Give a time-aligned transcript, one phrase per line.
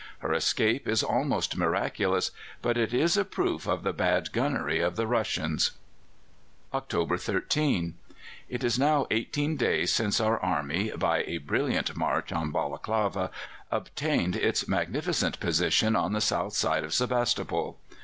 [0.17, 2.31] Her escape is almost miraculous,
[2.63, 5.73] but it is a proof of the bad gunnery of the Russians.
[6.73, 7.93] "October 13.
[8.49, 13.29] It is now eighteen days since our army, by a brilliant march on Balaklava,
[13.69, 17.77] obtained its magnificent position on the south side of Sebastopol.